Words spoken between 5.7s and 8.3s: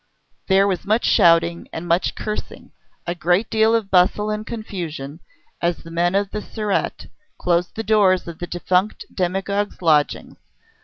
the men of the Surete closed the doors